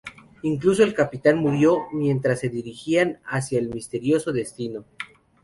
[0.41, 4.83] Incluso el capitán murió mientras "se dirigían" hacia el misterioso destino.